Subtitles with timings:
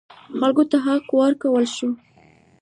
[0.37, 1.89] خلکو ته حق ورکړل شو.